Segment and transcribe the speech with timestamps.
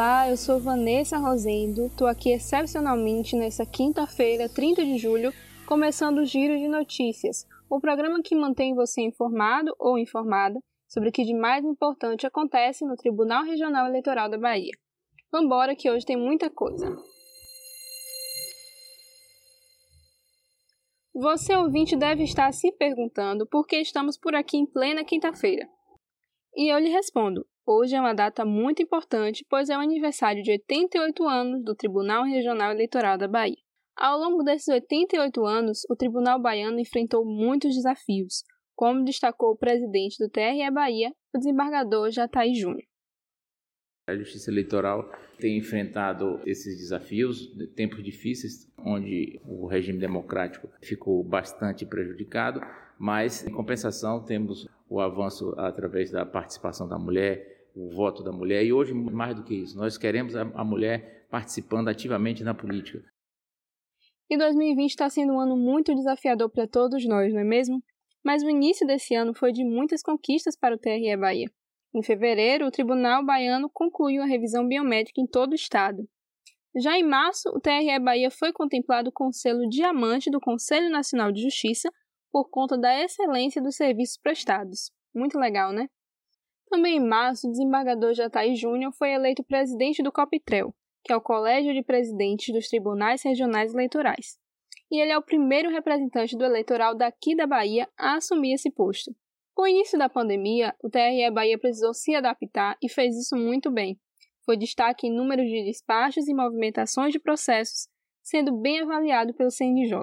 [0.00, 5.30] Olá, eu sou Vanessa Rosendo, estou aqui excepcionalmente nessa quinta-feira, 30 de julho,
[5.66, 10.58] começando o Giro de Notícias, o programa que mantém você informado ou informada
[10.88, 14.72] sobre o que de mais importante acontece no Tribunal Regional Eleitoral da Bahia.
[15.30, 16.96] Vambora que hoje tem muita coisa.
[21.12, 25.68] Você ouvinte deve estar se perguntando por que estamos por aqui em plena quinta-feira.
[26.56, 30.50] E eu lhe respondo: hoje é uma data muito importante, pois é o aniversário de
[30.50, 33.56] 88 anos do Tribunal Regional Eleitoral da Bahia.
[33.96, 38.42] Ao longo desses 88 anos, o Tribunal Baiano enfrentou muitos desafios,
[38.74, 42.82] como destacou o presidente do TRE Bahia, o desembargador Jataí Júnior.
[44.08, 47.46] A Justiça Eleitoral tem enfrentado esses desafios,
[47.76, 52.60] tempos difíceis, onde o regime democrático ficou bastante prejudicado,
[52.98, 58.64] mas em compensação temos o avanço através da participação da mulher, o voto da mulher
[58.64, 63.02] e hoje mais do que isso, nós queremos a, mulher participando ativamente na política.
[64.28, 67.82] E 2020 está sendo um ano muito desafiador para todos nós, não é mesmo?
[68.24, 71.50] Mas o início desse ano foi de muitas conquistas para o TRE Bahia.
[71.94, 76.08] Em fevereiro, o Tribunal Baiano concluiu a revisão biométrica em todo o estado.
[76.76, 81.32] Já em março, o TRE Bahia foi contemplado com o selo diamante do Conselho Nacional
[81.32, 81.90] de Justiça
[82.30, 84.92] por conta da excelência dos serviços prestados.
[85.12, 85.88] Muito legal, né?
[86.70, 91.20] Também em março, o desembargador Jataí Júnior foi eleito presidente do COPTREL, que é o
[91.20, 94.38] Colégio de Presidentes dos Tribunais Regionais Eleitorais.
[94.88, 99.12] E ele é o primeiro representante do eleitoral daqui da Bahia a assumir esse posto.
[99.52, 103.68] Com o início da pandemia, o TRE Bahia precisou se adaptar e fez isso muito
[103.68, 103.98] bem.
[104.44, 107.88] Foi destaque em números de despachos e movimentações de processos,
[108.22, 109.98] sendo bem avaliado pelo CNJ.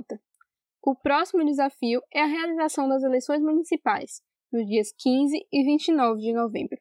[0.85, 6.33] O próximo desafio é a realização das eleições municipais, nos dias 15 e 29 de
[6.33, 6.77] novembro.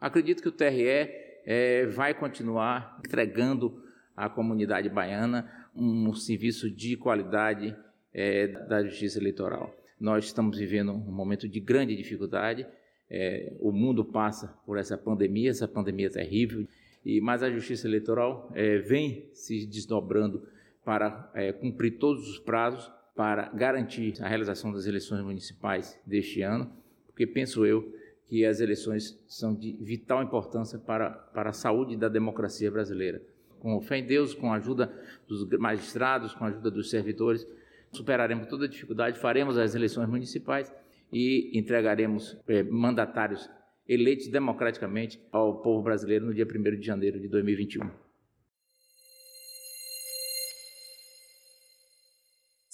[0.00, 1.08] Acredito que o TRE
[1.46, 3.82] é, vai continuar entregando
[4.16, 7.76] à comunidade baiana um serviço de qualidade
[8.12, 9.74] é, da justiça eleitoral.
[9.98, 12.66] Nós estamos vivendo um momento de grande dificuldade.
[13.10, 16.66] É, o mundo passa por essa pandemia, essa pandemia terrível,
[17.04, 20.46] e mas a Justiça Eleitoral é, vem se desdobrando
[20.84, 26.70] para é, cumprir todos os prazos para garantir a realização das eleições municipais deste ano,
[27.06, 27.94] porque penso eu
[28.26, 33.22] que as eleições são de vital importância para, para a saúde da democracia brasileira.
[33.60, 34.92] Com fé em Deus, com a ajuda
[35.28, 37.46] dos magistrados, com a ajuda dos servidores,
[37.92, 40.74] superaremos toda dificuldade, faremos as eleições municipais
[41.12, 43.48] e entregaremos é, mandatários
[43.88, 48.03] eleitos democraticamente ao povo brasileiro no dia 1 de janeiro de 2021.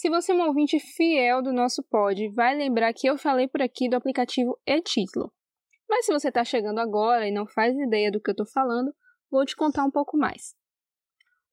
[0.01, 3.61] Se você é um ouvinte fiel do nosso pod, vai lembrar que eu falei por
[3.61, 5.31] aqui do aplicativo e-Título.
[5.87, 8.95] Mas se você está chegando agora e não faz ideia do que eu estou falando,
[9.31, 10.55] vou te contar um pouco mais.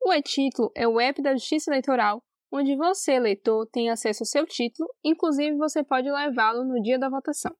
[0.01, 4.45] O e-Título é o app da Justiça Eleitoral onde você, eleitor, tem acesso ao seu
[4.45, 7.53] título, inclusive você pode levá-lo no dia da votação.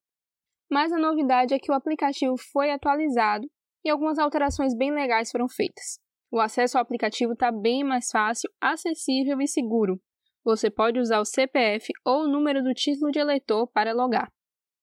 [0.72, 3.46] Mas a novidade é que o aplicativo foi atualizado
[3.84, 6.00] e algumas alterações bem legais foram feitas.
[6.32, 10.02] O acesso ao aplicativo está bem mais fácil, acessível e seguro.
[10.48, 14.32] Você pode usar o CPF ou o número do título de eleitor para logar.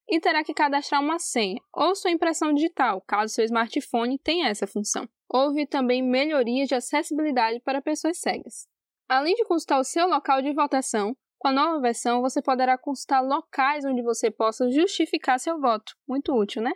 [0.06, 4.66] E terá que cadastrar uma senha ou sua impressão digital, caso seu smartphone tenha essa
[4.66, 5.08] função.
[5.26, 8.66] Houve também melhorias de acessibilidade para pessoas cegas.
[9.08, 13.22] Além de consultar o seu local de votação, com a nova versão você poderá consultar
[13.22, 15.94] locais onde você possa justificar seu voto.
[16.06, 16.72] Muito útil, né?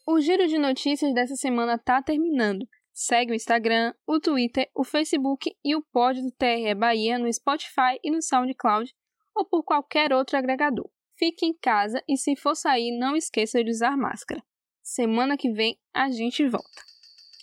[0.07, 2.67] O giro de notícias dessa semana está terminando.
[2.93, 7.99] Segue o Instagram, o Twitter, o Facebook e o pod do TRE Bahia no Spotify
[8.03, 8.93] e no SoundCloud
[9.35, 10.91] ou por qualquer outro agregador.
[11.17, 14.43] Fique em casa e se for sair, não esqueça de usar máscara.
[14.83, 16.83] Semana que vem a gente volta.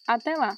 [0.08, 0.56] Até lá!